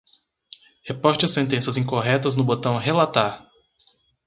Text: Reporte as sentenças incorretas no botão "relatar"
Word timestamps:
Reporte 0.87 1.25
as 1.25 1.31
sentenças 1.31 1.77
incorretas 1.77 2.35
no 2.35 2.43
botão 2.43 2.75
"relatar" 2.75 3.47